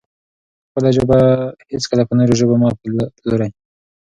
[0.67, 1.19] خپله ژبه
[1.73, 2.69] هېڅکله په نورو ژبو مه
[3.21, 3.49] پلورئ.